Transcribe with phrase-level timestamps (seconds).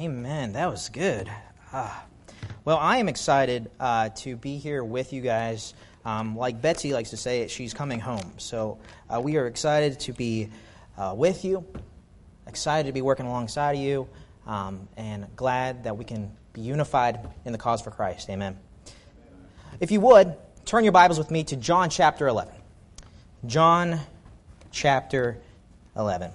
[0.00, 0.54] Amen.
[0.54, 1.30] That was good.
[1.74, 2.06] Ah.
[2.64, 5.74] Well, I am excited uh, to be here with you guys.
[6.06, 8.32] Um, like Betsy likes to say, she's coming home.
[8.38, 8.78] So
[9.10, 10.48] uh, we are excited to be
[10.96, 11.66] uh, with you,
[12.46, 14.08] excited to be working alongside of you,
[14.46, 18.30] um, and glad that we can be unified in the cause for Christ.
[18.30, 18.56] Amen.
[19.80, 22.54] If you would, turn your Bibles with me to John chapter 11.
[23.44, 24.00] John
[24.70, 25.36] chapter
[25.94, 26.30] 11.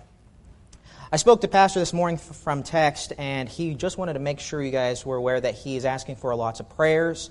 [1.11, 4.61] I spoke to Pastor this morning from text, and he just wanted to make sure
[4.61, 7.29] you guys were aware that he is asking for lots of prayers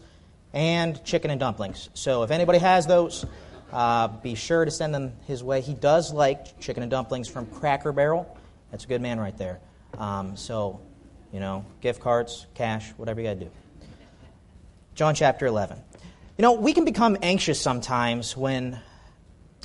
[0.53, 1.89] and chicken and dumplings.
[1.93, 3.27] So if anybody has those,
[3.73, 5.61] uh, be sure to send them his way.
[5.61, 8.39] He does like chicken and dumplings from Cracker Barrel.
[8.71, 9.59] That's a good man right there.
[9.99, 10.81] Um, so,
[11.33, 13.51] you know, gift cards, cash, whatever you got to do.
[14.95, 15.79] John chapter 11.
[16.39, 18.79] You know, we can become anxious sometimes when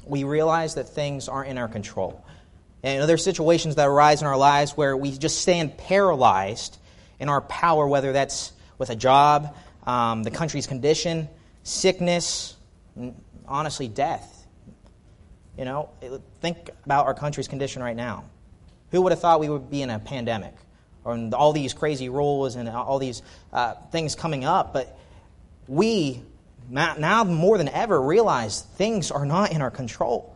[0.07, 2.25] we realize that things aren't in our control.
[2.83, 6.77] And you know, there's situations that arise in our lives where we just stand paralyzed
[7.19, 11.27] in our power, whether that's with a job, um, the country's condition,
[11.63, 12.55] sickness,
[13.47, 14.47] honestly, death.
[15.57, 15.89] You know,
[16.41, 18.23] think about our country's condition right now.
[18.91, 20.53] Who would have thought we would be in a pandemic
[21.03, 24.72] or all these crazy rules and all these uh, things coming up?
[24.72, 24.97] But
[25.67, 26.22] we,
[26.69, 30.35] now more than ever, realize things are not in our control.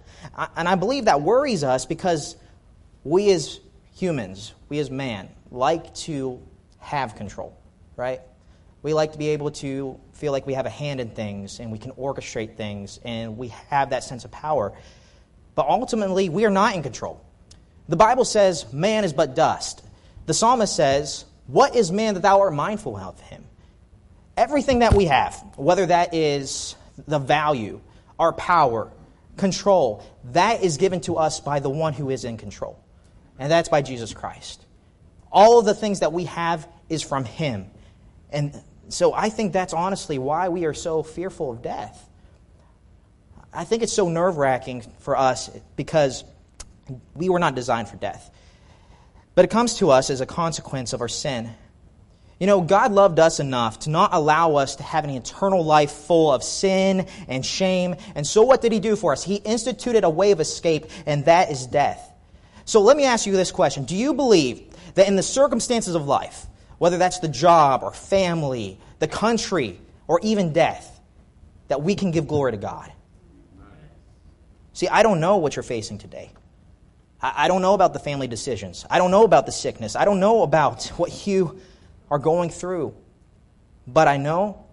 [0.56, 2.36] And I believe that worries us because
[3.04, 3.60] we as
[3.96, 6.42] humans, we as man, like to
[6.80, 7.58] have control,
[7.96, 8.22] right?
[8.82, 11.72] We like to be able to feel like we have a hand in things and
[11.72, 14.74] we can orchestrate things and we have that sense of power.
[15.56, 17.24] But ultimately, we are not in control.
[17.88, 19.84] The Bible says, man is but dust.
[20.26, 23.44] The psalmist says, What is man that thou art mindful of him?
[24.36, 26.76] Everything that we have, whether that is
[27.08, 27.82] the value,
[28.18, 28.92] our power,
[29.38, 32.80] control, that is given to us by the one who is in control.
[33.40, 34.66] And that's by Jesus Christ.
[35.32, 37.72] All of the things that we have is from him.
[38.30, 38.54] And
[38.90, 42.10] so I think that's honestly why we are so fearful of death.
[43.52, 46.24] I think it's so nerve wracking for us because
[47.16, 48.32] we were not designed for death.
[49.36, 51.50] But it comes to us as a consequence of our sin.
[52.40, 55.92] You know, God loved us enough to not allow us to have an eternal life
[55.92, 57.96] full of sin and shame.
[58.16, 59.24] And so, what did He do for us?
[59.24, 62.12] He instituted a way of escape, and that is death.
[62.66, 66.06] So, let me ask you this question Do you believe that in the circumstances of
[66.08, 66.46] life,
[66.80, 71.00] whether that's the job or family, the country, or even death,
[71.68, 72.92] that we can give glory to God?
[74.74, 76.32] See, I don't know what you're facing today.
[77.22, 78.86] I don't know about the family decisions.
[78.90, 79.96] I don't know about the sickness.
[79.96, 81.60] I don't know about what you
[82.10, 82.96] are going through.
[83.88, 84.66] But I know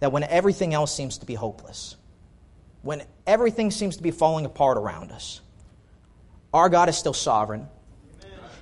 [0.00, 1.96] that when everything else seems to be hopeless,
[2.82, 5.40] when everything seems to be falling apart around us,
[6.52, 7.66] our God is still sovereign.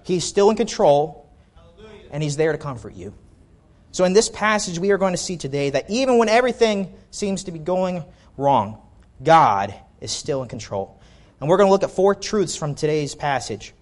[0.04, 1.28] He's still in control,
[2.10, 3.14] and He's there to comfort you.
[3.92, 7.44] So, in this passage, we are going to see today that even when everything seems
[7.44, 8.02] to be going
[8.38, 8.80] wrong,
[9.22, 10.98] God is still in control.
[11.40, 13.74] And we're going to look at four truths from today's passage.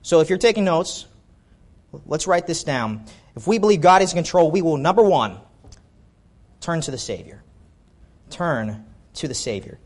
[0.00, 1.06] So, if you're taking notes,
[2.06, 3.04] let's write this down.
[3.36, 5.38] If we believe God is in control, we will, number one,
[6.60, 7.42] turn to the Savior.
[8.30, 9.78] Turn to the Savior.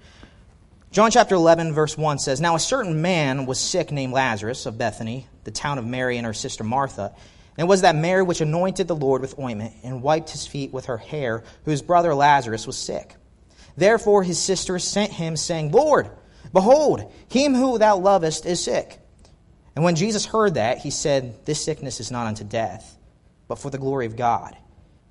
[0.92, 4.78] John chapter 11, verse 1 says Now a certain man was sick named Lazarus of
[4.78, 7.14] Bethany, the town of Mary and her sister Martha.
[7.58, 10.72] And it was that Mary which anointed the Lord with ointment and wiped his feet
[10.72, 13.14] with her hair, whose brother Lazarus was sick.
[13.76, 16.10] Therefore his sisters sent him, saying, Lord,
[16.52, 18.98] behold, him who thou lovest is sick.
[19.76, 22.96] And when Jesus heard that, he said, This sickness is not unto death
[23.48, 24.56] but for the glory of God,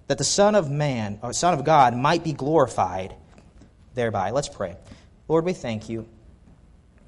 [0.07, 3.15] that the Son of Man, or Son of God, might be glorified
[3.93, 4.31] thereby.
[4.31, 4.75] Let's pray.
[5.27, 6.07] Lord, we thank you.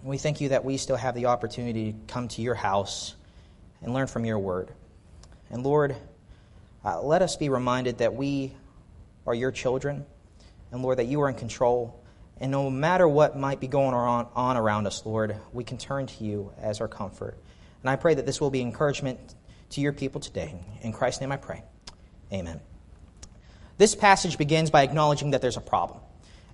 [0.04, 3.16] We thank you that we still have the opportunity to come to your house
[3.82, 4.72] and learn from your word.
[5.50, 5.96] And Lord,
[6.86, 8.54] uh, let us be reminded that we
[9.26, 10.06] are your children,
[10.72, 12.02] and Lord, that you are in control.
[12.40, 16.08] And no matter what might be going on, on around us, Lord, we can turn
[16.08, 17.38] to you as our comfort.
[17.84, 19.20] And I pray that this will be encouragement
[19.72, 20.56] to your people today.
[20.82, 21.64] In Christ's name I pray.
[22.32, 22.60] Amen.
[23.78, 26.00] This passage begins by acknowledging that there's a problem.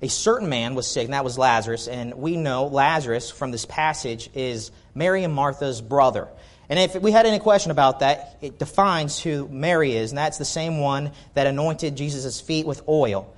[0.02, 3.66] A certain man was sick, and that was Lazarus, and we know Lazarus from this
[3.66, 6.28] passage is Mary and Martha's brother.
[6.68, 10.38] And if we had any question about that, it defines who Mary is, and that's
[10.38, 13.34] the same one that anointed Jesus' feet with oil.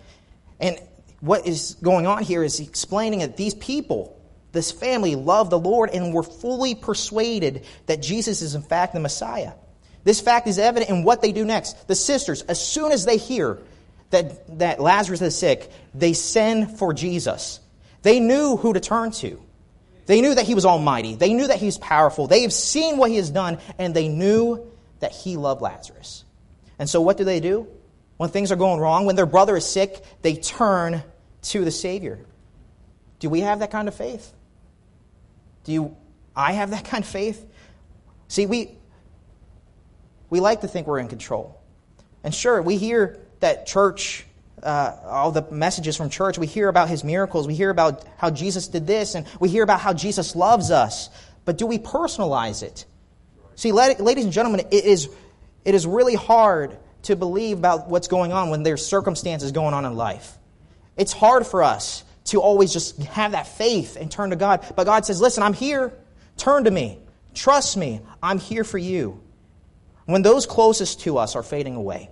[0.59, 0.79] And
[1.19, 4.14] what is going on here is explaining that these people,
[4.55, 8.99] this family, love the Lord and were fully persuaded that Jesus is in fact the
[8.99, 9.53] Messiah.
[10.03, 11.87] This fact is evident in what they do next.
[11.87, 13.59] The sisters, as soon as they hear
[14.09, 17.59] that, that Lazarus is sick, they send for Jesus.
[18.01, 19.41] They knew who to turn to.
[20.05, 21.15] They knew that he was almighty.
[21.15, 22.27] They knew that he was powerful.
[22.27, 26.23] They have seen what he has done, and they knew that he loved Lazarus.
[26.77, 27.67] And so, what do they do?
[28.17, 31.03] When things are going wrong, when their brother is sick, they turn
[31.43, 32.19] to the Savior.
[33.19, 34.31] Do we have that kind of faith?
[35.65, 35.97] Do you,
[36.35, 37.45] I have that kind of faith?
[38.27, 38.71] See, we,
[40.29, 41.61] we like to think we're in control.
[42.23, 44.25] And sure, we hear that church,
[44.63, 48.31] uh, all the messages from church, we hear about his miracles, we hear about how
[48.31, 51.09] Jesus did this, and we hear about how Jesus loves us.
[51.43, 52.85] But do we personalize it?
[53.55, 55.09] See, ladies and gentlemen, it is,
[55.63, 59.85] it is really hard to believe about what's going on when there's circumstances going on
[59.85, 60.37] in life.
[60.97, 64.65] It's hard for us to always just have that faith and turn to God.
[64.75, 65.93] But God says, listen, I'm here.
[66.37, 66.99] Turn to me.
[67.33, 68.01] Trust me.
[68.21, 69.21] I'm here for you.
[70.05, 72.09] When those closest to us are fading away,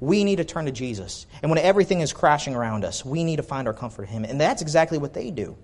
[0.00, 1.26] we need to turn to Jesus.
[1.42, 4.24] And when everything is crashing around us, we need to find our comfort in Him.
[4.24, 5.56] And that's exactly what they do.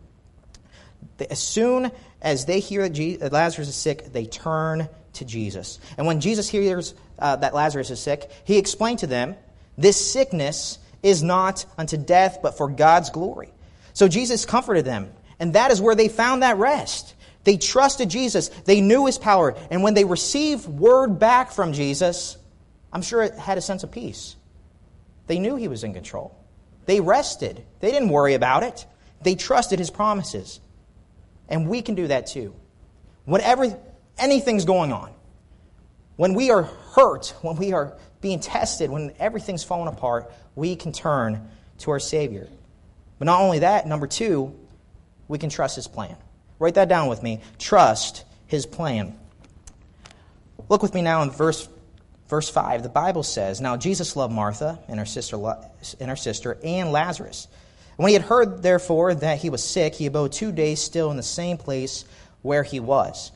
[1.31, 1.91] As soon
[2.23, 5.81] as they hear that Lazarus is sick, they turn to Jesus.
[5.97, 9.35] And when Jesus hears uh, that Lazarus is sick, he explained to them,
[9.77, 13.53] This sickness is not unto death, but for God's glory.
[13.99, 15.11] So Jesus comforted them.
[15.41, 17.17] And that is where they found that rest.
[17.43, 18.47] They trusted Jesus.
[18.47, 19.57] They knew his power.
[19.73, 22.37] And when they received word back from Jesus,
[22.93, 24.37] I'm sure it had a sense of peace.
[25.27, 26.39] They knew he was in control.
[26.87, 27.65] They rested.
[27.81, 28.87] They didn't worry about it.
[29.23, 30.61] They trusted his promises.
[31.49, 32.55] And we can do that too.
[33.25, 33.77] Whenever
[34.17, 35.13] anything's going on,
[36.15, 40.93] when we are hurt, when we are being tested, when everything's falling apart, we can
[40.93, 42.47] turn to our Savior.
[43.19, 44.55] But not only that, number two,
[45.27, 46.17] we can trust his plan.
[46.59, 47.41] Write that down with me.
[47.59, 49.17] Trust his plan.
[50.69, 51.69] Look with me now in verse,
[52.29, 52.83] verse 5.
[52.83, 55.37] The Bible says, Now Jesus loved Martha and her sister,
[56.01, 57.49] and her sister and Lazarus.
[57.97, 61.17] When he had heard, therefore, that he was sick, he abode two days still in
[61.17, 62.05] the same place
[62.43, 63.33] where he was.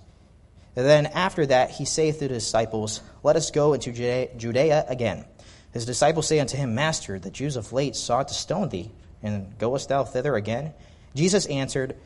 [0.77, 5.25] And then after that, he saith to the disciples, Let us go into Judea again.
[5.73, 8.91] His disciples say unto him, Master, the Jews of late sought to stone thee,
[9.23, 10.73] and goest thou thither again?
[11.15, 11.97] Jesus answered,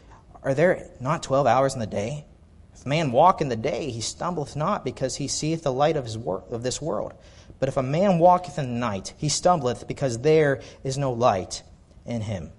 [0.47, 2.25] are there not twelve hours in the day?
[2.73, 5.97] If a man walk in the day, he stumbleth not, because he seeth the light
[5.97, 7.15] of, his wor- of this world.
[7.59, 11.65] But if a man walketh in the night, he stumbleth, because there is no light
[12.05, 12.53] in him.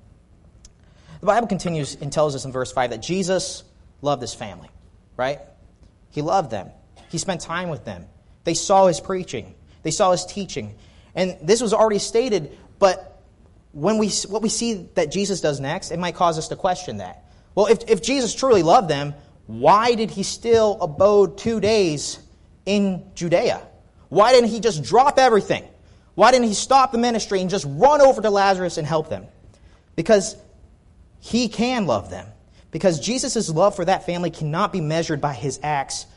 [1.21, 3.63] The Bible continues and tells us in verse 5 that Jesus
[4.01, 4.69] loved his family,
[5.15, 5.39] right?
[6.09, 6.69] He loved them.
[7.09, 8.05] He spent time with them.
[8.43, 10.75] They saw his preaching, they saw his teaching.
[11.15, 13.06] And this was already stated, but
[13.77, 16.97] when we, what we see that Jesus does next, it might cause us to question
[16.97, 17.25] that.
[17.53, 19.13] Well, if, if Jesus truly loved them,
[19.45, 22.17] why did he still abode two days
[22.65, 23.61] in Judea?
[24.09, 25.63] Why didn't he just drop everything?
[26.15, 29.27] Why didn't he stop the ministry and just run over to Lazarus and help them?
[29.95, 30.35] Because
[31.19, 32.25] he can love them.
[32.71, 36.07] Because Jesus' love for that family cannot be measured by his acts,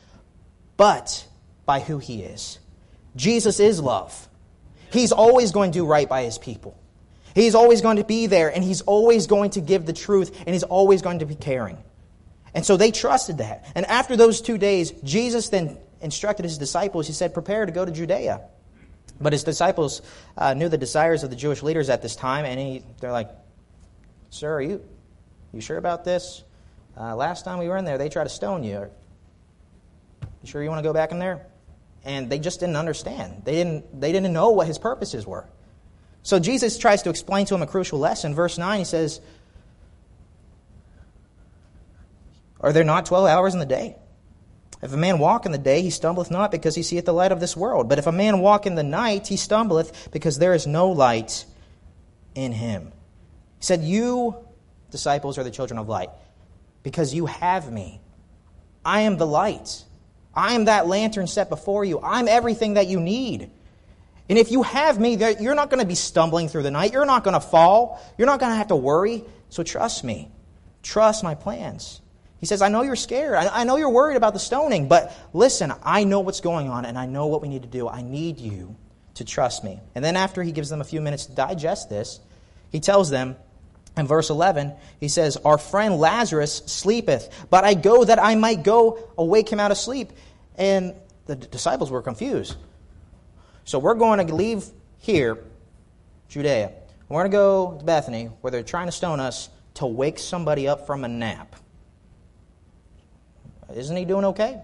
[0.78, 1.28] but
[1.66, 2.58] by who he is.
[3.16, 4.28] Jesus is love.
[4.90, 6.80] He's always going to do right by his people.
[7.34, 10.50] He's always going to be there, and he's always going to give the truth, and
[10.54, 11.78] he's always going to be caring.
[12.54, 13.70] And so they trusted that.
[13.74, 17.06] And after those two days, Jesus then instructed his disciples.
[17.06, 18.42] He said, Prepare to go to Judea.
[19.20, 20.02] But his disciples
[20.36, 23.30] uh, knew the desires of the Jewish leaders at this time, and he, they're like,
[24.30, 24.82] Sir, are you,
[25.52, 26.42] you sure about this?
[26.96, 28.90] Uh, last time we were in there, they tried to stone you.
[30.22, 31.46] You sure you want to go back in there?
[32.04, 33.42] And they just didn't understand.
[33.44, 35.46] They didn't, they didn't know what his purposes were.
[36.22, 38.34] So Jesus tries to explain to him a crucial lesson.
[38.34, 39.20] Verse 9, he says,
[42.60, 43.96] Are there not 12 hours in the day?
[44.82, 47.32] If a man walk in the day, he stumbleth not because he seeth the light
[47.32, 47.88] of this world.
[47.88, 51.44] But if a man walk in the night, he stumbleth because there is no light
[52.34, 52.92] in him.
[53.58, 54.36] He said, You,
[54.90, 56.10] disciples, are the children of light
[56.82, 58.00] because you have me.
[58.84, 59.84] I am the light.
[60.34, 62.00] I am that lantern set before you.
[62.02, 63.50] I'm everything that you need.
[64.30, 66.92] And if you have me, you're not going to be stumbling through the night.
[66.92, 68.00] You're not going to fall.
[68.16, 69.24] You're not going to have to worry.
[69.48, 70.30] So trust me.
[70.84, 72.00] Trust my plans.
[72.38, 73.34] He says, I know you're scared.
[73.34, 76.96] I know you're worried about the stoning, but listen, I know what's going on and
[76.96, 77.88] I know what we need to do.
[77.88, 78.76] I need you
[79.14, 79.80] to trust me.
[79.96, 82.20] And then after he gives them a few minutes to digest this,
[82.70, 83.34] he tells them
[83.96, 88.62] in verse 11, he says, Our friend Lazarus sleepeth, but I go that I might
[88.62, 90.12] go awake him out of sleep.
[90.54, 90.94] And
[91.26, 92.56] the disciples were confused.
[93.70, 94.64] So we're going to leave
[94.98, 95.38] here,
[96.28, 96.72] Judea.
[97.08, 100.66] We're going to go to Bethany, where they're trying to stone us, to wake somebody
[100.66, 101.54] up from a nap.
[103.72, 104.60] Isn't he doing okay?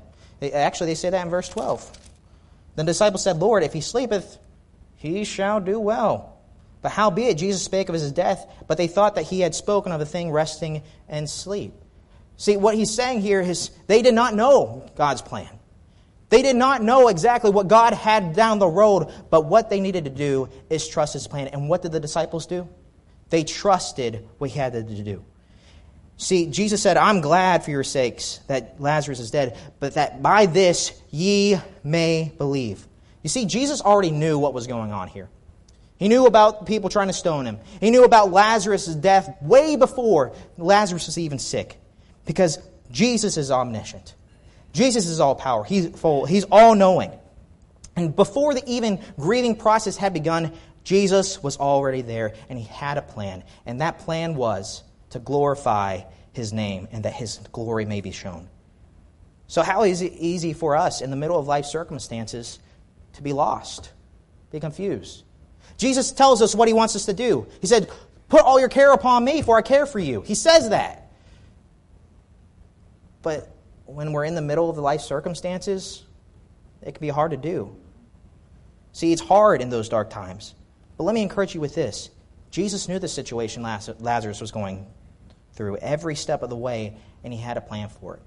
[0.53, 1.89] Actually, they say that in verse 12.
[2.75, 4.39] The disciples said, Lord, if he sleepeth,
[4.97, 6.37] he shall do well.
[6.83, 10.01] But howbeit, Jesus spake of his death, but they thought that he had spoken of
[10.01, 11.75] a thing resting and sleep.
[12.39, 15.56] See, what he's saying here is they did not know God's plan.
[16.29, 20.05] They did not know exactly what God had down the road, but what they needed
[20.05, 21.49] to do is trust His plan.
[21.49, 22.69] And what did the disciples do?
[23.31, 25.25] They trusted what He had to do.
[26.19, 30.47] See, Jesus said, I'm glad for your sakes that Lazarus is dead, but that by
[30.47, 32.87] this ye may believe.
[33.23, 35.29] You see, Jesus already knew what was going on here.
[35.99, 37.59] He knew about people trying to stone him.
[37.81, 41.79] He knew about Lazarus' death way before Lazarus was even sick.
[42.25, 42.59] Because
[42.91, 44.15] Jesus is omniscient.
[44.77, 45.65] Jesus is all power.
[45.65, 46.27] He's full.
[46.27, 47.11] He's all knowing.
[47.97, 50.53] And before the even grieving process had begun,
[50.85, 53.43] Jesus was already there and he had a plan.
[53.65, 56.03] And that plan was to glorify
[56.33, 58.51] his name and that his glory may be shown.
[59.47, 62.59] So, how is it easy for us in the middle of life circumstances
[63.15, 63.93] to be lost,
[64.51, 65.25] be confused?
[65.79, 67.47] Jesus tells us what he wants us to do.
[67.63, 67.89] He said,
[68.29, 70.21] Put all your care upon me, for I care for you.
[70.21, 71.11] He says that.
[73.23, 73.56] But
[73.87, 76.05] when we're in the middle of life circumstances,
[76.83, 77.75] it can be hard to do.
[78.93, 80.55] See, it's hard in those dark times.
[80.97, 82.11] But let me encourage you with this
[82.51, 84.87] Jesus knew the situation Lazarus was going
[85.53, 88.23] through every step of the way, and he had a plan for it.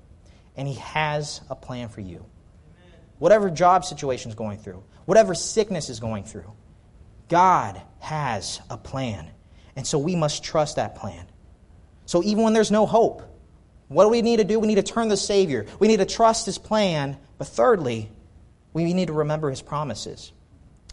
[0.56, 2.26] And he has a plan for you.
[3.20, 6.52] Whatever job situation is going through, whatever sickness is going through,
[7.28, 9.30] God has a plan.
[9.76, 11.26] And so we must trust that plan.
[12.06, 13.24] So even when there's no hope,
[13.90, 14.60] what do we need to do?
[14.60, 15.66] We need to turn to the Savior.
[15.80, 17.18] We need to trust His plan.
[17.38, 18.10] But thirdly,
[18.72, 20.32] we need to remember His promises.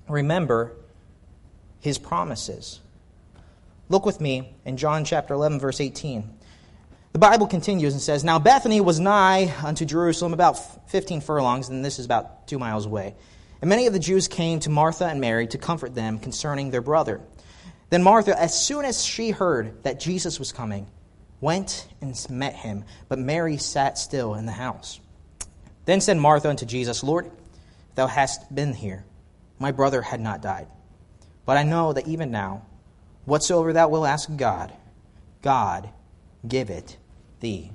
[0.09, 0.73] Remember
[1.81, 2.81] His promises.
[3.91, 6.29] Look with me in John chapter 11, verse 18.
[7.13, 11.85] The Bible continues and says, Now Bethany was nigh unto Jerusalem, about 15 furlongs, and
[11.85, 13.15] this is about two miles away.
[13.61, 16.83] And many of the Jews came to Martha and Mary to comfort them concerning their
[16.83, 17.21] brother.
[17.91, 20.89] Then Martha, as soon as she heard that Jesus was coming,
[21.47, 24.99] went and met him, but Mary sat still in the house.
[25.85, 27.31] Then said Martha unto Jesus, Lord,
[27.95, 29.05] thou hast been here,
[29.61, 30.67] my brother had not died.
[31.45, 32.67] But I know that even now,
[33.27, 34.73] whatsoever thou wilt ask God,
[35.41, 35.89] God
[36.49, 36.97] give it
[37.39, 37.71] thee.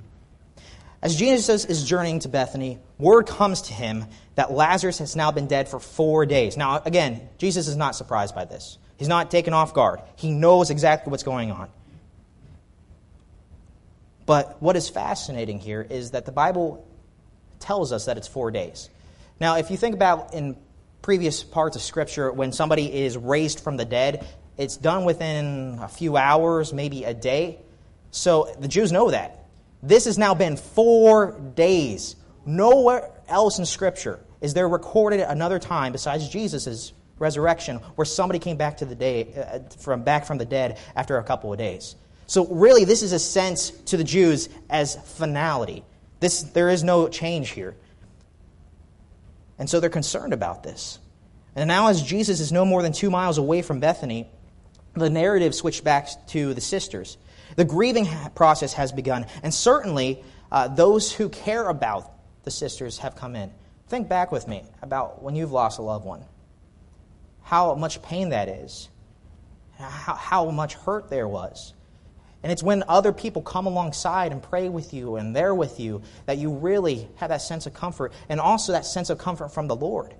[1.00, 5.46] As Jesus is journeying to Bethany, word comes to him that Lazarus has now been
[5.46, 6.58] dead for four days.
[6.58, 8.76] Now, again, Jesus is not surprised by this.
[8.98, 10.00] He's not taken off guard.
[10.16, 11.70] He knows exactly what's going on.
[14.26, 16.86] But what is fascinating here is that the Bible
[17.58, 18.90] tells us that it's four days.
[19.40, 20.56] Now, if you think about in
[21.00, 24.26] previous parts of Scripture, when somebody is raised from the dead,
[24.56, 27.58] it's done within a few hours, maybe a day.
[28.10, 29.46] So the Jews know that.
[29.82, 32.14] This has now been four days.
[32.46, 38.56] Nowhere else in Scripture is there recorded another time besides Jesus' resurrection where somebody came
[38.56, 41.96] back to the day uh, from back from the dead after a couple of days.
[42.26, 45.84] So really, this is a sense to the Jews as finality.
[46.20, 47.74] This, there is no change here.
[49.58, 50.98] And so they're concerned about this.
[51.54, 54.28] And now, as Jesus is no more than two miles away from Bethany,
[54.94, 57.18] the narrative switched back to the sisters.
[57.56, 62.10] The grieving process has begun, and certainly uh, those who care about
[62.44, 63.50] the sisters have come in.
[63.88, 66.24] Think back with me about when you've lost a loved one,
[67.42, 68.88] how much pain that is,
[69.78, 71.74] how, how much hurt there was.
[72.42, 76.02] And it's when other people come alongside and pray with you and they're with you
[76.26, 79.68] that you really have that sense of comfort and also that sense of comfort from
[79.68, 80.14] the Lord.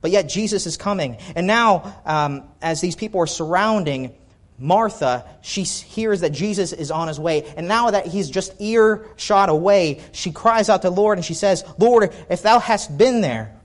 [0.00, 1.18] But yet Jesus is coming.
[1.34, 4.14] And now, um, as these people are surrounding
[4.58, 7.44] Martha, she hears that Jesus is on his way.
[7.56, 11.34] And now that he's just earshot away, she cries out to the Lord and she
[11.34, 13.56] says, Lord, if thou hast been there,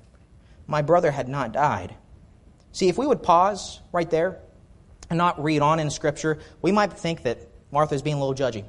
[0.68, 1.94] my brother had not died.
[2.72, 4.40] See, if we would pause right there
[5.10, 7.38] and not read on in Scripture, we might think that
[7.72, 8.66] Martha's being a little judgy.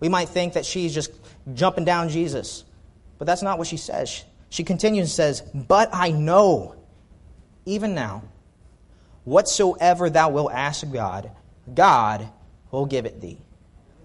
[0.00, 1.12] We might think that she's just
[1.54, 2.64] jumping down Jesus.
[3.18, 4.24] But that's not what she says.
[4.48, 6.74] She continues and says, But I know,
[7.66, 8.22] even now,
[9.24, 11.30] whatsoever thou wilt ask God,
[11.72, 12.28] God
[12.70, 13.38] will give it thee.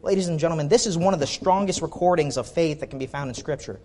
[0.02, 3.08] Ladies and gentlemen, this is one of the strongest recordings of faith that can be
[3.08, 3.80] found in Scripture.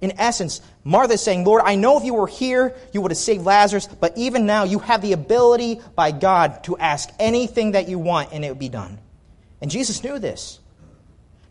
[0.00, 3.18] In essence, Martha is saying, Lord, I know if you were here, you would have
[3.18, 7.88] saved Lazarus, but even now you have the ability by God to ask anything that
[7.88, 8.98] you want and it would be done.
[9.64, 10.60] And Jesus knew this.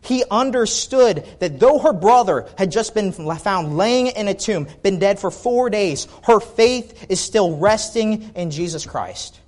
[0.00, 5.00] He understood that though her brother had just been found laying in a tomb, been
[5.00, 9.40] dead for four days, her faith is still resting in Jesus Christ.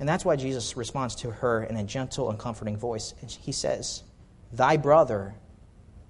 [0.00, 3.14] And that's why Jesus responds to her in a gentle and comforting voice.
[3.40, 4.02] He says,
[4.52, 5.36] Thy brother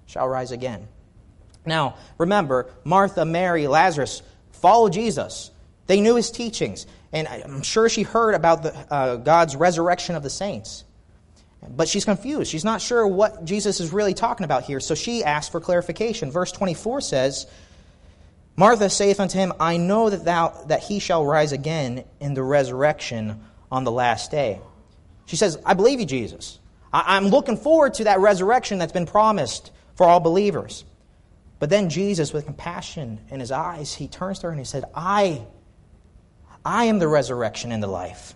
[0.07, 0.87] shall rise again.
[1.63, 5.51] Now, remember, Martha, Mary, Lazarus followed Jesus.
[5.85, 6.87] They knew his teachings.
[7.13, 10.85] And I'm sure she heard about the, uh, God's resurrection of the saints.
[11.67, 12.51] But she's confused.
[12.51, 16.31] She's not sure what Jesus is really talking about here, so she asks for clarification.
[16.31, 17.45] Verse 24 says,
[18.55, 22.43] Martha saith unto him, I know that thou that he shall rise again in the
[22.43, 24.59] resurrection on the last day.
[25.25, 26.59] She says, I believe you, Jesus.
[26.91, 30.83] I- I'm looking forward to that resurrection that's been promised for all believers.
[31.59, 34.83] But then Jesus, with compassion in his eyes, he turns to her and he said,
[34.95, 35.45] I,
[36.65, 38.33] I am the resurrection and the life.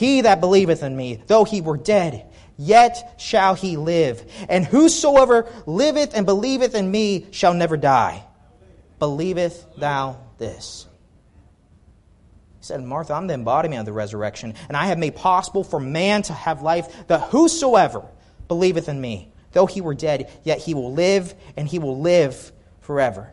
[0.00, 2.24] He that believeth in me, though he were dead,
[2.56, 4.24] yet shall he live.
[4.48, 8.24] And whosoever liveth and believeth in me shall never die.
[8.98, 10.86] Believeth thou this?
[12.60, 15.78] He said, Martha, I'm the embodiment of the resurrection, and I have made possible for
[15.78, 18.02] man to have life, that whosoever
[18.48, 22.52] believeth in me, though he were dead, yet he will live, and he will live
[22.80, 23.30] forever.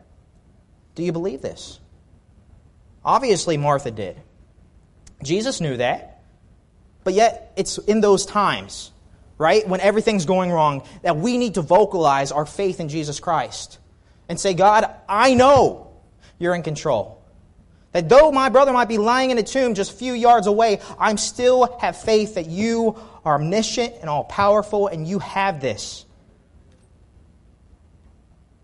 [0.96, 1.80] Do you believe this?
[3.06, 4.22] Obviously, Martha did.
[5.24, 6.16] Jesus knew that.
[7.08, 8.92] But yet, it's in those times,
[9.38, 13.80] right, when everything's going wrong, that we need to vocalize our faith in Jesus Christ
[14.28, 15.94] and say, God, I know
[16.38, 17.24] you're in control.
[17.94, 20.82] That though my brother might be lying in a tomb just a few yards away,
[21.00, 26.06] I still have faith that you are omniscient and all powerful and you have this.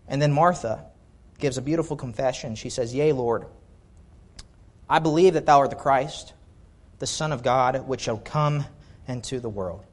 [0.06, 0.84] And then Martha
[1.38, 2.56] gives a beautiful confession.
[2.56, 3.46] She says, Yea, Lord,
[4.86, 6.33] I believe that thou art the Christ,
[7.04, 8.64] the Son of God, which shall come
[9.06, 9.84] into the world.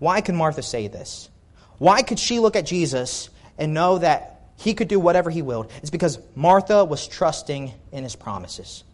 [0.00, 1.30] Why could Martha say this?
[1.78, 4.32] Why could she look at Jesus and know that
[4.62, 5.70] he could do whatever he willed.
[5.78, 8.84] It's because Martha was trusting in his promises.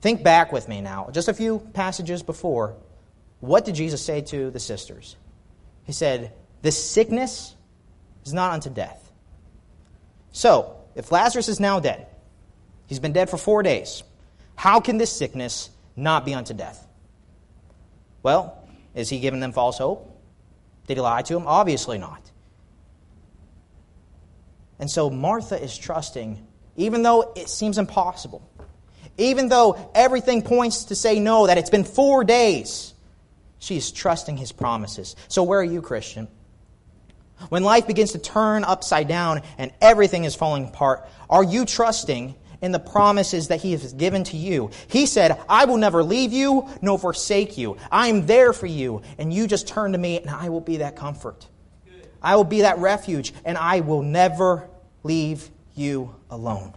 [0.00, 2.74] Think back with me now, just a few passages before.
[3.40, 5.16] What did Jesus say to the sisters?
[5.84, 7.54] He said, This sickness
[8.24, 9.10] is not unto death.
[10.32, 12.06] So, if Lazarus is now dead,
[12.88, 14.02] he's been dead for four days,
[14.56, 16.86] how can this sickness not be unto death?
[18.22, 18.62] Well,
[18.94, 20.12] is he giving them false hope?
[20.86, 21.44] Did he lie to them?
[21.46, 22.30] Obviously not.
[24.78, 28.48] And so Martha is trusting, even though it seems impossible,
[29.18, 32.92] even though everything points to say no, that it's been four days,
[33.58, 35.16] she's trusting his promises.
[35.28, 36.28] So, where are you, Christian?
[37.48, 42.34] When life begins to turn upside down and everything is falling apart, are you trusting
[42.66, 44.70] in the promises that He has given to you?
[44.88, 47.78] He said, I will never leave you nor forsake you.
[47.90, 50.78] I am there for you, and you just turn to me, and I will be
[50.78, 51.46] that comfort.
[52.20, 54.68] I will be that refuge, and I will never
[55.02, 56.74] leave you alone.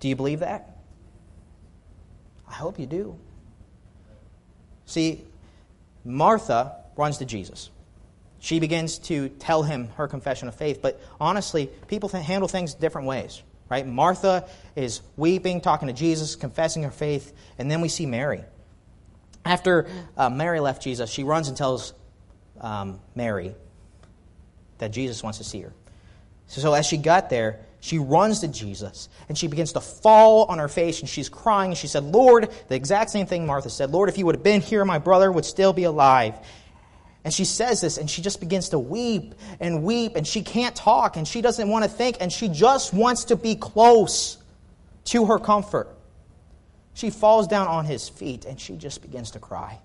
[0.00, 0.76] Do you believe that?
[2.48, 3.16] I hope you do.
[4.86, 5.22] See,
[6.04, 7.70] Martha runs to Jesus.
[8.40, 13.06] She begins to tell him her confession of faith, but honestly, people handle things different
[13.06, 13.42] ways,
[13.72, 13.86] right?
[13.86, 18.44] Martha is weeping, talking to Jesus, confessing her faith, and then we see Mary.
[19.46, 21.94] After uh, Mary left Jesus, she runs and tells
[22.60, 23.54] um, Mary
[24.76, 25.72] that Jesus wants to see her.
[26.48, 30.58] So as she got there, she runs to Jesus and she begins to fall on
[30.58, 33.90] her face and she's crying and she said, Lord, the exact same thing Martha said,
[33.90, 36.34] Lord, if you would have been here, my brother would still be alive.
[37.24, 40.74] And she says this and she just begins to weep and weep and she can't
[40.74, 44.38] talk and she doesn't want to think and she just wants to be close
[45.04, 45.88] to her comfort.
[46.94, 49.78] She falls down on his feet and she just begins to cry.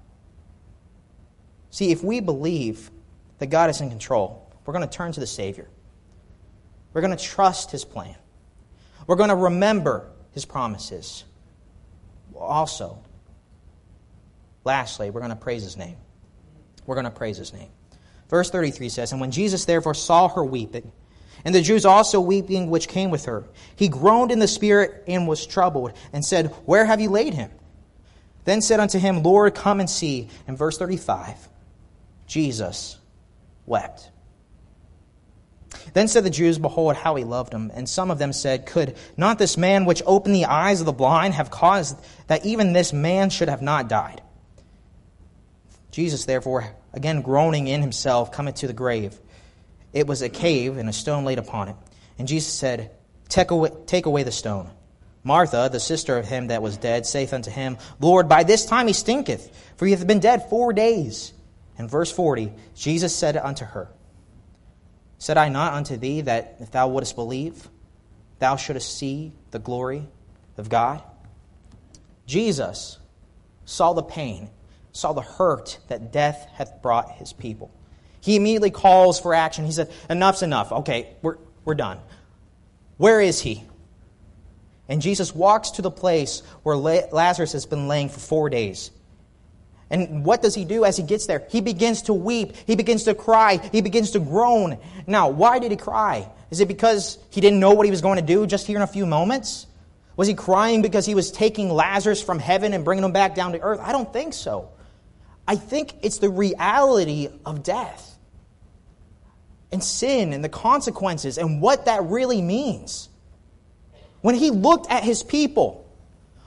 [1.70, 2.90] See, if we believe
[3.38, 5.68] that God is in control, we're going to turn to the Savior.
[6.94, 8.16] We're going to trust His plan.
[9.06, 11.24] We're going to remember His promises.
[12.36, 12.98] Also,
[14.64, 15.98] lastly, we're going to praise His name.
[16.88, 17.70] We're going to praise His name.
[18.30, 20.92] Verse 33 says, And when Jesus therefore saw her weeping,
[21.46, 23.46] and the Jews also weeping which came with her,
[23.76, 27.52] he groaned in the spirit and was troubled, and said, Where have you laid him?
[28.46, 30.30] Then said unto him, Lord, come and see.
[30.48, 31.50] In verse 35,
[32.26, 32.98] Jesus
[33.66, 34.10] wept.
[35.94, 37.72] Then said the Jews, Behold, how he loved him.
[37.74, 40.94] And some of them said, Could not this man which opened the eyes of the
[40.94, 41.98] blind have caused
[42.28, 44.22] that even this man should have not died?
[45.98, 49.20] Jesus, therefore, again groaning in himself, cometh to the grave.
[49.94, 51.76] It was a cave, and a stone laid upon it.
[52.20, 52.92] And Jesus said,
[53.30, 54.70] Take away, take away the stone.
[55.24, 58.86] Martha, the sister of him that was dead, saith unto him, Lord, by this time
[58.86, 61.34] he stinketh, for he hath been dead four days.
[61.80, 63.90] And verse 40, Jesus said unto her,
[65.18, 67.68] Said I not unto thee that if thou wouldst believe,
[68.38, 70.08] thou shouldst see the glory
[70.58, 71.02] of God?
[72.28, 73.00] Jesus
[73.66, 74.52] saw the pain,
[74.98, 77.72] saw the hurt that death hath brought his people.
[78.20, 79.64] He immediately calls for action.
[79.64, 80.72] He said, Enough's enough.
[80.72, 82.00] Okay, we're, we're done.
[82.98, 83.64] Where is he?
[84.90, 88.90] And Jesus walks to the place where Lazarus has been laying for four days.
[89.90, 91.46] And what does he do as he gets there?
[91.50, 92.56] He begins to weep.
[92.66, 93.58] He begins to cry.
[93.72, 94.80] He begins to groan.
[95.06, 96.28] Now, why did he cry?
[96.50, 98.82] Is it because he didn't know what he was going to do just here in
[98.82, 99.68] a few moments?
[100.16, 103.52] Was he crying because he was taking Lazarus from heaven and bringing him back down
[103.52, 103.80] to earth?
[103.80, 104.70] I don't think so.
[105.48, 108.18] I think it's the reality of death
[109.72, 113.10] and sin and the consequences and what that really means.
[114.22, 115.86] When he looked at his people,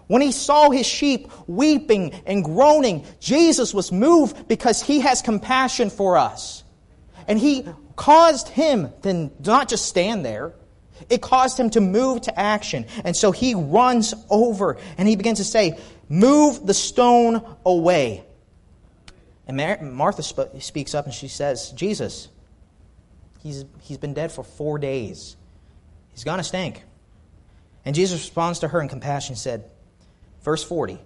[0.06, 5.88] when he saw his sheep weeping and groaning, Jesus was moved because he has compassion
[5.88, 6.64] for us.
[7.28, 10.52] And he caused him to not just stand there,
[11.08, 12.86] it caused him to move to action.
[13.04, 18.24] And so he runs over and he begins to say, Move the stone away.
[19.58, 22.28] And Martha speaks up and she says, Jesus,
[23.42, 25.36] he's, he's been dead for four days.
[26.12, 26.84] He's going to stink.
[27.84, 29.64] And Jesus responds to her in compassion and said,
[30.42, 30.98] verse 40,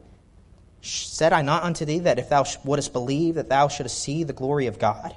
[0.82, 4.34] Said I not unto thee that if thou wouldest believe, that thou shouldest see the
[4.34, 5.16] glory of God?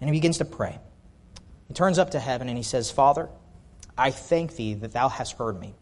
[0.00, 0.78] And he begins to pray.
[1.68, 3.28] He turns up to heaven and he says, Father,
[3.98, 5.74] I thank thee that thou hast heard me.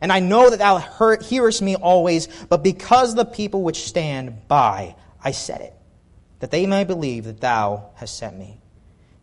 [0.00, 0.78] And I know that thou
[1.18, 5.74] hearest me always, but because the people which stand by, I said it,
[6.40, 8.60] that they may believe that thou hast sent me.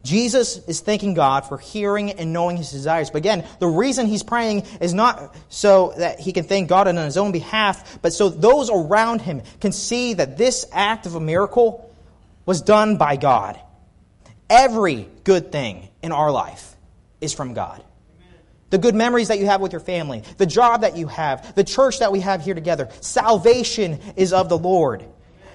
[0.04, 3.10] Jesus is thanking God for hearing and knowing his desires.
[3.10, 6.96] But again, the reason he's praying is not so that he can thank God on
[6.96, 11.20] his own behalf, but so those around him can see that this act of a
[11.20, 11.92] miracle
[12.46, 13.60] was done by God.
[14.48, 16.76] Every good thing in our life
[17.20, 17.84] is from God.
[18.76, 21.64] The good memories that you have with your family, the job that you have, the
[21.64, 22.90] church that we have here together.
[23.00, 25.06] Salvation is of the Lord.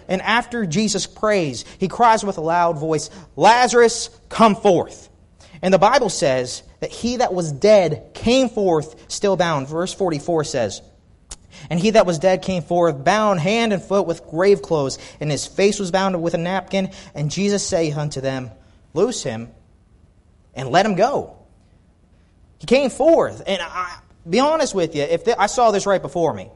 [0.09, 5.11] And after Jesus prays, he cries with a loud voice, Lazarus, come forth.
[5.61, 9.69] And the Bible says that he that was dead came forth still bound.
[9.69, 10.81] Verse 44 says,
[11.69, 15.31] And he that was dead came forth, bound hand and foot with grave clothes, and
[15.31, 16.91] his face was bound with a napkin.
[17.15, 18.51] And Jesus saith unto them,
[18.95, 19.51] Loose him
[20.55, 21.37] and let him go.
[22.61, 23.43] He came forth.
[23.47, 26.51] And I, be honest with you, if the, I saw this right before me,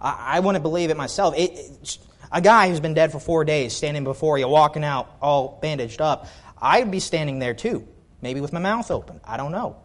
[0.00, 1.36] I, I wouldn't believe it myself.
[1.36, 1.98] It, it,
[2.32, 6.00] a guy who's been dead for four days standing before you, walking out all bandaged
[6.00, 6.26] up,
[6.60, 7.86] I'd be standing there too,
[8.22, 9.20] maybe with my mouth open.
[9.24, 9.76] I don't know.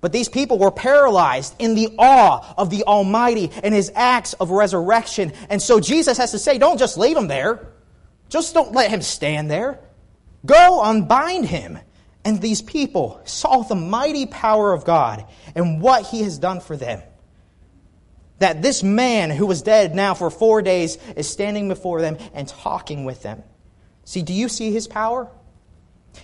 [0.00, 4.50] But these people were paralyzed in the awe of the Almighty and His acts of
[4.50, 5.32] resurrection.
[5.50, 7.68] And so Jesus has to say, don't just leave him there.
[8.28, 9.78] Just don't let him stand there.
[10.44, 11.78] Go unbind him
[12.24, 16.76] and these people saw the mighty power of God and what he has done for
[16.76, 17.02] them.
[18.38, 22.46] That this man who was dead now for four days is standing before them and
[22.46, 23.42] talking with them.
[24.04, 25.30] See, do you see his power?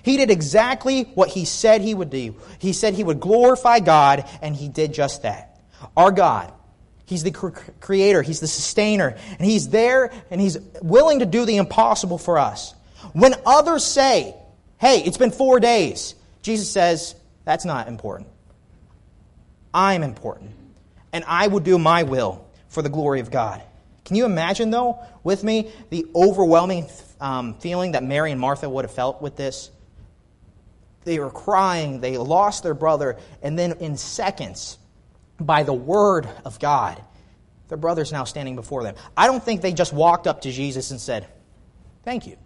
[0.03, 2.37] He did exactly what he said he would do.
[2.59, 5.61] He said he would glorify God, and he did just that.
[5.97, 6.53] Our God,
[7.09, 11.57] He's the creator, He's the sustainer, and He's there and He's willing to do the
[11.57, 12.75] impossible for us.
[13.15, 14.37] When others say,
[14.79, 16.14] Hey, it's been four days.
[16.43, 17.14] Jesus says,
[17.45, 18.29] That's not important.
[19.75, 20.53] I'm important.
[21.12, 23.62] And I will do my will for the glory of God.
[24.05, 26.88] Can you imagine, though, with me, the overwhelming
[27.21, 29.71] um, feeling that Mary and Martha would have felt with this?
[31.05, 34.79] They were crying, they lost their brother, and then in seconds,
[35.41, 37.03] by the word of God,
[37.69, 38.95] their brother's now standing before them.
[39.17, 41.27] I don't think they just walked up to Jesus and said,
[42.05, 42.37] Thank you.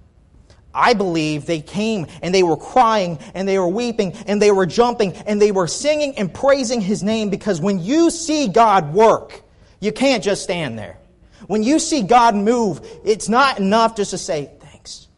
[0.74, 4.66] I believe they came and they were crying and they were weeping and they were
[4.66, 9.42] jumping and they were singing and praising his name because when you see God work,
[9.80, 10.98] you can't just stand there.
[11.46, 15.08] When you see God move, it's not enough just to say thanks.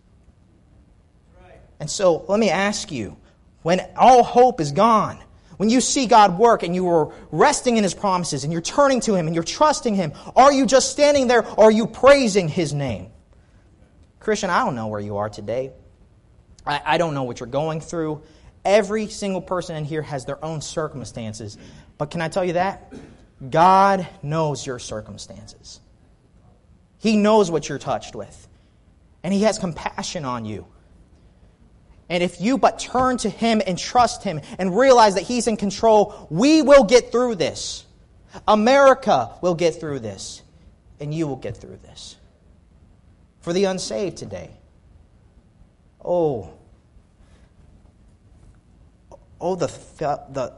[1.79, 3.17] And so let me ask you
[3.62, 5.19] when all hope is gone,
[5.57, 9.01] when you see God work and you are resting in his promises and you're turning
[9.03, 12.49] to him and you're trusting him, are you just standing there or are you praising
[12.49, 13.11] his name?
[14.24, 15.72] Christian, I don't know where you are today.
[16.66, 18.22] I, I don't know what you're going through.
[18.64, 21.58] Every single person in here has their own circumstances.
[21.98, 22.92] But can I tell you that?
[23.50, 25.80] God knows your circumstances.
[26.98, 28.48] He knows what you're touched with.
[29.22, 30.66] And He has compassion on you.
[32.08, 35.58] And if you but turn to Him and trust Him and realize that He's in
[35.58, 37.84] control, we will get through this.
[38.48, 40.40] America will get through this.
[41.00, 42.16] And you will get through this
[43.44, 44.48] for the unsaved today.
[46.02, 46.54] Oh,
[49.38, 49.66] oh, the,
[49.98, 50.54] the,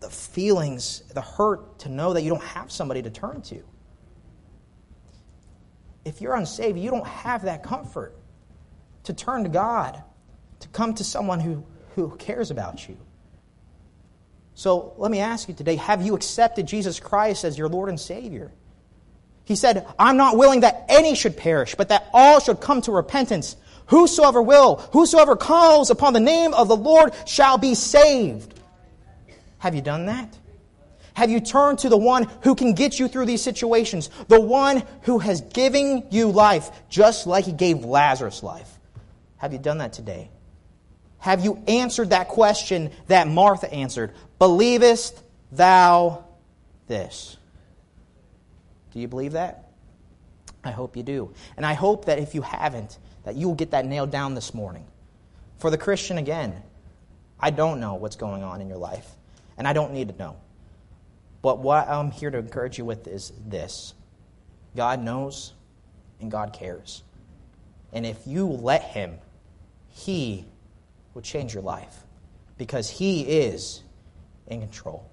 [0.00, 3.62] the feelings, the hurt to know that you don't have somebody to turn to.
[6.04, 8.14] If you're unsaved, you don't have that comfort
[9.04, 10.02] to turn to God,
[10.60, 12.98] to come to someone who, who cares about you.
[14.52, 17.98] So let me ask you today have you accepted Jesus Christ as your Lord and
[17.98, 18.52] Savior?
[19.46, 22.92] He said, I'm not willing that any should perish, but that all should come to
[22.92, 23.56] repentance.
[23.86, 28.52] Whosoever will, whosoever calls upon the name of the Lord shall be saved.
[29.58, 30.36] Have you done that?
[31.14, 34.10] Have you turned to the one who can get you through these situations?
[34.26, 38.68] The one who has given you life just like he gave Lazarus life.
[39.36, 40.28] Have you done that today?
[41.18, 44.12] Have you answered that question that Martha answered?
[44.40, 46.24] Believest thou
[46.88, 47.36] this?
[48.96, 49.68] Do you believe that?
[50.64, 51.34] I hope you do.
[51.58, 54.54] And I hope that if you haven't, that you will get that nailed down this
[54.54, 54.86] morning.
[55.58, 56.62] For the Christian, again,
[57.38, 59.06] I don't know what's going on in your life,
[59.58, 60.36] and I don't need to know.
[61.42, 63.92] But what I'm here to encourage you with is this
[64.74, 65.52] God knows
[66.18, 67.02] and God cares.
[67.92, 69.18] And if you let Him,
[69.90, 70.46] He
[71.12, 71.98] will change your life
[72.56, 73.82] because He is
[74.46, 75.10] in control.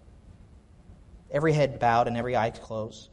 [1.30, 3.10] Every head bowed and every eye closed.